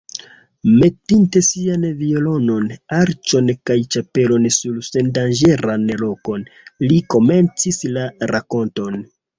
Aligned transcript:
Metinte 0.77 1.41
siajn 1.47 1.85
violonon, 1.99 2.65
arĉon 3.01 3.53
kaj 3.71 3.77
ĉapelon 3.97 4.49
sur 4.59 4.83
sendanĝeran 4.91 5.89
lokon, 6.05 6.51
li 6.89 7.03
komencis 7.17 7.85
la 7.97 8.13
rakonton. 8.37 9.03